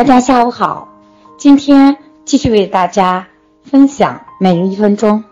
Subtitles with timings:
[0.00, 0.88] 大家下午好，
[1.36, 3.28] 今天继续为大家
[3.62, 5.24] 分享每日一分钟。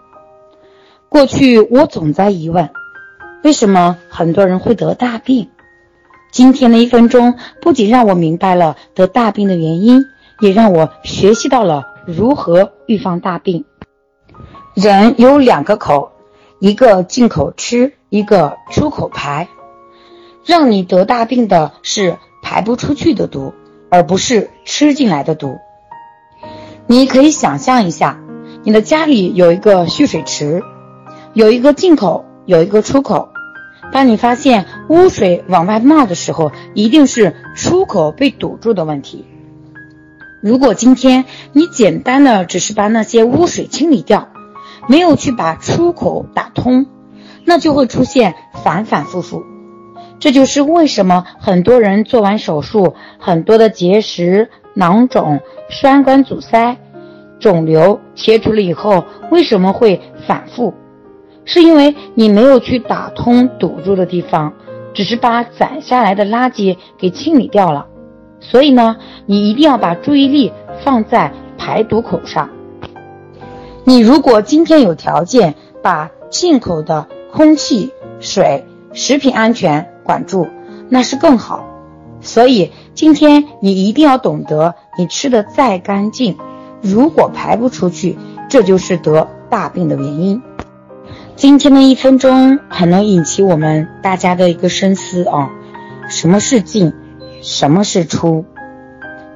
[1.09, 2.69] 过去我总在疑问，
[3.43, 5.49] 为什么很多人会得大病？
[6.31, 10.05] 今天的一分钟不仅让我明白了得大病的原因，
[10.41, 13.65] 也让我学习到了如何预防大病。
[14.75, 16.13] 人有两个口，
[16.59, 19.49] 一个进口吃，一个出口排。
[20.45, 23.55] 让你得大病的是排不出去的毒，
[23.91, 25.59] 而不是吃进来的毒。
[26.87, 28.19] 你可以想象一下，
[28.63, 30.63] 你的家里有一个蓄水池，
[31.35, 33.29] 有一个进口，有一个出口。
[33.93, 39.25] 当你发现污水往外冒的时候，一定是出口被堵住的问题。
[40.43, 44.29] 如果今天你简单的只是把那些污水清理掉，
[44.89, 46.87] 没有去把出口打通，
[47.45, 49.43] 那就会出现反反复复。
[50.21, 56.77] 这就是为什么很多人做完手术，很多的结石、囊肿、栓管阻塞、
[57.39, 60.75] 肿瘤切除了以后，为什么会反复？
[61.45, 64.53] 是因为你没有去打通堵住的地方，
[64.93, 67.87] 只是把攒下来的垃圾给清理掉了。
[68.41, 70.53] 所以呢，你一定要把注意力
[70.85, 72.51] 放在排毒口上。
[73.85, 77.91] 你如果今天有条件把进口的空气、
[78.21, 80.49] 水、食品安全管住，
[80.89, 81.67] 那是更好。
[82.23, 86.39] 所以今天你一定要懂得，你吃的再干净，
[86.81, 88.17] 如果排不出去，
[88.49, 90.41] 这就是得大病的原因。
[91.37, 95.51] 今天的一分钟很能引起我们大家的一个深思啊，
[96.09, 96.95] 什么是进，
[97.43, 98.47] 什么是出？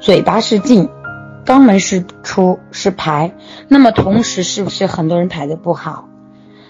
[0.00, 0.88] 嘴巴是进。
[1.44, 3.34] 肛门是出是排，
[3.66, 6.08] 那么同时是不是很多人排的不好？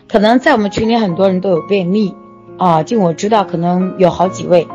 [0.09, 2.15] 可能在我们群里很多人都有便秘
[2.59, 4.69] 啊，就我知道可能有好几位，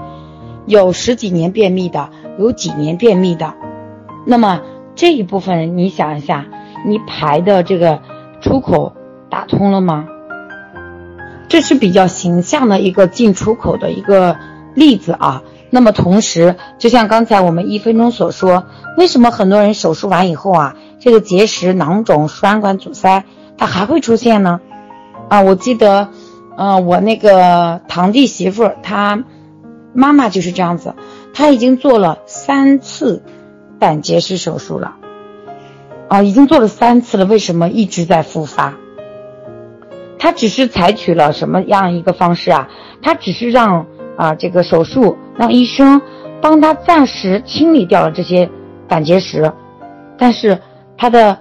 [0.65, 3.53] 有十几年便秘的，有几年便秘的。
[4.25, 4.61] 那么
[4.95, 6.45] 这一部分人，你想一下，
[6.85, 8.01] 你排的这个
[8.41, 8.93] 出口
[9.29, 10.05] 打通了吗？
[11.47, 14.35] 这是比较形象的一个进出口的一个
[14.73, 15.43] 例子啊。
[15.69, 18.65] 那么同时，就像刚才我们一分钟所说，
[18.97, 23.23] 为什么很多人手术完以后啊，这个结石、囊肿、输卵管阻塞，
[23.57, 24.59] 它还会出现呢？
[25.29, 26.09] 啊，我记得，
[26.57, 29.23] 嗯，我那个堂弟媳妇，她
[29.93, 30.95] 妈妈就是这样子，
[31.33, 33.23] 她已经做了三次
[33.79, 34.95] 胆结石手术了，
[36.09, 38.73] 啊，已经做了三次了，为什么一直在复发？
[40.19, 42.67] 她只是采取了什么样一个方式啊？
[43.01, 43.85] 她只是让。
[44.17, 46.01] 啊，这个手术让医生
[46.41, 48.49] 帮他暂时清理掉了这些
[48.87, 49.53] 胆结石，
[50.17, 50.57] 但是
[50.97, 51.37] 他的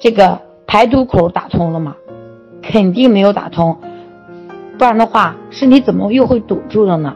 [0.00, 1.94] 这个排毒口打通了吗？
[2.60, 3.78] 肯定没有打通，
[4.78, 7.14] 不然的话身体怎么又会堵住了呢？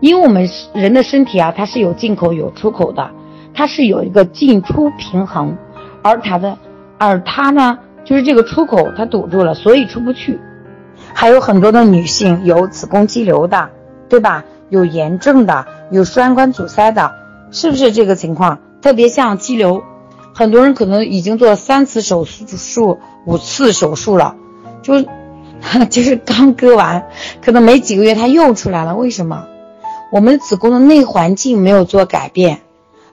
[0.00, 3.10] 因为我们人的身体啊，它是有进口有出口的，
[3.54, 5.56] 它是有一个进出平衡，
[6.02, 6.56] 而它的
[6.98, 10.38] 而它呢，就是这个出口它堵住了，所以出不去。
[11.12, 13.70] 还有很多的女性有子宫肌瘤的。
[14.10, 14.44] 对吧？
[14.70, 17.12] 有炎症的，有输卵管阻塞的，
[17.52, 18.58] 是不是这个情况？
[18.82, 19.84] 特别像肌瘤，
[20.34, 24.34] 很多人可能已经做了三次手术、五次手术了，
[24.82, 24.94] 就
[25.90, 27.06] 就是刚割完，
[27.42, 28.94] 可能没几个月它又出来了。
[28.96, 29.46] 为什么？
[30.12, 32.60] 我们子宫的内环境没有做改变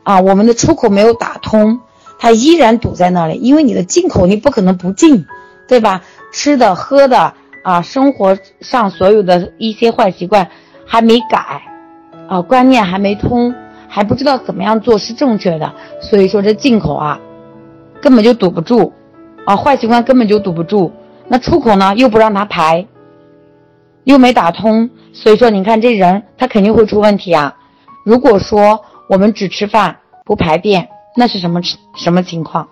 [0.04, 1.80] 啊，我们的出口没有打通，
[2.20, 3.36] 它依然堵在那里。
[3.40, 5.26] 因为你的进口你不可能不进，
[5.68, 6.02] 对吧？
[6.32, 10.48] 吃的、喝的啊，生活上所有的一些坏习惯。
[10.90, 11.64] 还没改，
[12.30, 13.54] 啊，观念还没通，
[13.90, 17.20] 还不知道怎么样做是正确的，所以说这进口啊，
[18.02, 18.94] 根本就堵不住，
[19.44, 20.94] 啊，坏习惯根本就堵不住，
[21.28, 22.88] 那出口呢又不让它排，
[24.04, 27.56] 又没打通，所以说你看这人他肯定会出问题啊。
[28.06, 31.62] 如果说我们只吃饭不排便，那是什么
[31.96, 32.68] 什么情况？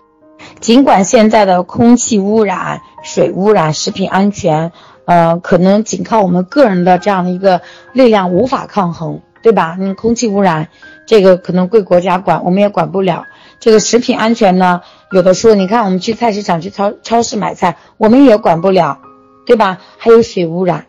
[0.60, 4.72] 尽管现在的空气污染、水污染、食品安全。
[5.08, 7.62] 呃，可能仅靠我们个人的这样的一个
[7.94, 9.78] 力量无法抗衡，对吧？
[9.80, 10.68] 你空气污染，
[11.06, 13.24] 这个可能归国家管，我们也管不了。
[13.60, 14.82] 这个食品安全呢，
[15.12, 19.00] 有的时候你看我们去菜市场、去超超市买菜，我们也管不了，
[19.46, 19.80] 对吧？
[19.98, 20.86] 还有水污染，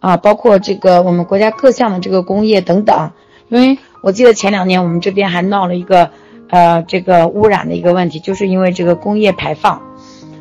[0.00, 3.12] 啊，包括这个我们国家各项的这个工业等等。
[3.48, 6.10] 因为我记得前两年我们这边还闹了一个，
[6.50, 9.82] 呃，这个污染的一个问题，就是因为这个工业排放，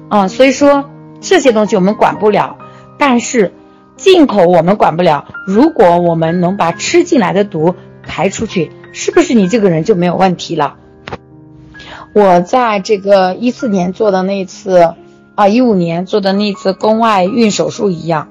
[0.10, 0.90] 啊，所以说
[1.22, 2.58] 这些东西我们管不了。
[2.98, 3.54] 但是，
[3.96, 5.26] 进口我们管不了。
[5.46, 10.78] 如果我们能把吃进来的毒排出去，是不是你这个人就没有问题了？
[12.18, 14.96] 我在这个一四年做的那次，
[15.36, 18.30] 啊，一五年做的那次宫外孕手术一样。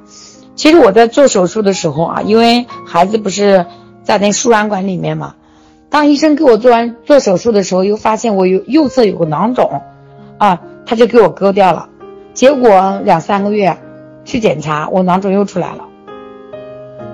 [0.56, 3.64] 其实我在做手术的时候啊，因为孩子不是
[4.02, 5.36] 在那输卵管里面嘛，
[5.88, 9.82] 当医生给我做完做手术的时候，又发现我有右侧有个囊肿，
[10.38, 11.88] 啊，他就给我割掉了。
[12.34, 13.78] 结果两三个月
[14.24, 15.84] 去检查，我囊肿又出来了。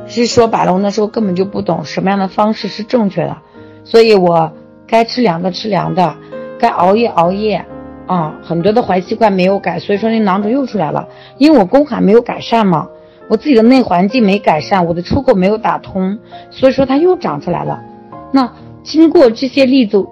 [0.06, 3.36] 是说白了，我那时候根本就不懂什么样的方式是正确的，
[3.84, 4.50] 所以我
[4.86, 6.16] 该吃凉的吃凉的，
[6.62, 7.66] 该熬夜熬夜，
[8.06, 11.08] 啊，很多的坏习惯没有改，所以说那囊肿又出来了。
[11.36, 12.86] 因为我宫寒没有改善嘛，
[13.28, 16.16] 我自己的内环境没改善，我的出口没有打通，
[16.50, 17.82] 所以说它又长出来了。
[18.30, 18.48] 那
[18.84, 20.06] 经过这些例子，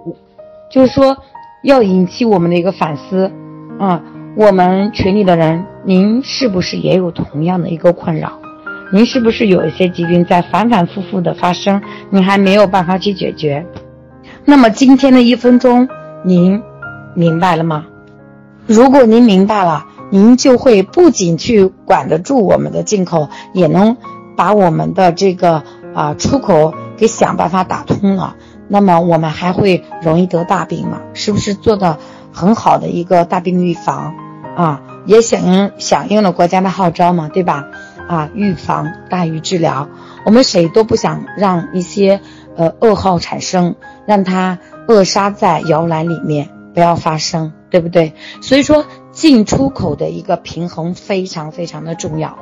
[0.73, 1.17] 就是说
[1.63, 3.31] 要引起我们的一个反思，
[3.79, 4.03] 啊，
[4.37, 8.33] 我们群里的人，您是不是也有同样的一个困扰？
[8.93, 11.81] 您是不是有一些疾病在反反复复的发生？
[12.11, 13.65] 您还没有办法去解决？
[14.45, 15.89] 那么今天的一分钟，
[16.25, 16.63] 您
[17.15, 17.87] 明白了吗？
[18.67, 23.97] 如果您明白了，您就会不仅去管得住我们的进口，也能
[24.37, 25.63] 把我们的这个
[25.95, 28.37] 啊出口给想办法打通了。
[28.69, 31.01] 那么我们还会容易得大病吗？
[31.15, 31.99] 是不是做的
[32.33, 34.15] 很好的一个大病预防
[34.57, 34.83] 啊？
[35.07, 37.67] 也响应响应了国家的号召嘛，对吧？
[38.07, 39.89] 啊，预防大于治疗，
[40.25, 42.21] 我们谁都不想让一些
[42.57, 43.77] 呃噩耗产生，
[44.07, 44.59] 让它
[44.91, 48.13] 扼杀在摇篮里面，不要发生，对不对？
[48.43, 52.37] 所以说进出口的一个平衡非常非常的重要。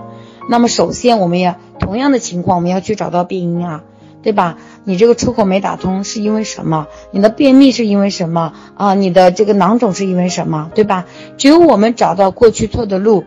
[0.48, 3.82] 那么首先我们要同样的情况，我们要去找到病因啊，
[4.22, 4.56] 对吧？
[4.84, 6.86] 你这个出口没打通是因为什么？
[7.10, 8.94] 你的便秘是因为什么啊？
[8.94, 10.70] 你的这个囊肿是因为什么？
[10.74, 11.04] 对吧？
[11.36, 13.24] 只有我们找到过去错的路。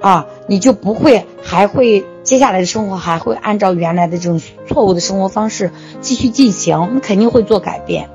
[0.00, 8.08] 啊，你就不会还会接下来的生活还会按照原来的这种错误的生活方式继续进行，你肯定会做改变。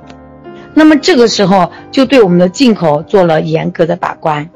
[0.75, 4.49] 那么这个时候就对我们的进口做了严格的把关，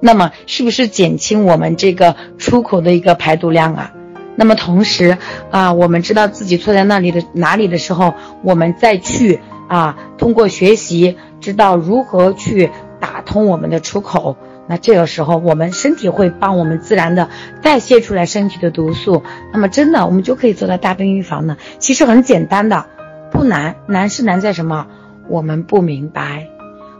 [0.00, 3.92] 那么是不是减轻我们这个出口的一个排毒量啊？
[4.34, 5.16] 那么同时
[5.50, 8.12] 啊，我们知道自己错在那里的哪里的时候，
[8.42, 14.36] 我们再去啊，通过学习知道如何去打通我们的出口。
[14.66, 17.28] 那这个时候，我们身体会帮我们自然的
[17.62, 19.22] 代谢出来身体的毒素，
[19.52, 21.56] 那么真的我们就可以做到大病预防呢。
[21.78, 22.86] 其实很简单的，
[23.30, 24.86] 不难，难是难在什么？
[25.32, 26.46] 我们不明白，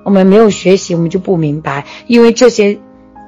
[0.04, 1.84] 我们没有学习，我们就不明白。
[2.06, 2.78] 因为这些，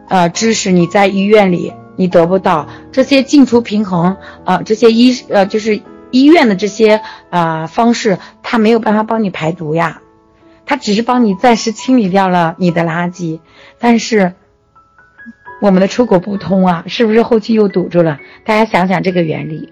[0.09, 10.01] 呃，知识你在医院里你得不到，这些进出平衡啊，这些医呃就是医院的这些啊方式，它没有办法帮你排毒呀。
[10.65, 13.41] 它只是帮你暂时清理掉了你的垃圾，
[13.79, 14.33] 但是
[15.61, 18.19] 我们的出口不通啊，是不是后期又堵住了？
[18.47, 19.69] 大家想想这个原理。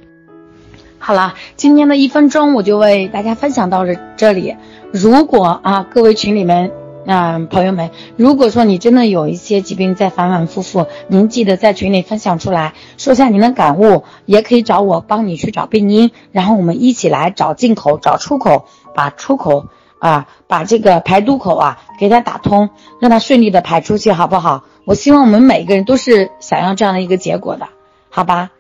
[0.99, 4.55] 好了，今天的一分钟我就为大家分享到这这里。
[4.93, 6.71] 如果啊，各位群里面
[7.07, 19.67] 啊朋友们，如果说你真的有一些疾病在反反复复，您记得在群里分享出来，说下您的感悟，也可以找我帮你去找病因，然后我们一起来找进口、找出口，把出口。
[19.99, 24.65] 啊，把这个排毒口啊给它打通，让它顺利的排出去，好不好？
[24.85, 27.69] 我希望我们每一个人都是想要这样的一个结果的，
[28.11, 28.51] 好吧？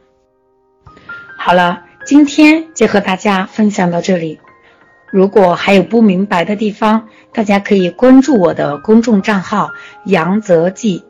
[1.36, 4.38] 好了，今天就和大家分享到这里。
[5.12, 9.70] 如果还有不明白的地方，大家可以关注我的公众账号
[10.06, 11.04] “杨泽记”，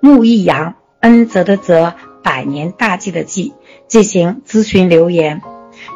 [0.00, 3.54] 木易杨，恩泽的泽，百年大计的计，
[3.86, 5.40] 进行咨询留言。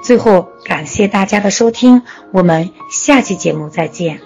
[0.05, 2.03] 最后，感谢大家的收听，
[2.33, 4.21] 我们下期节目再见。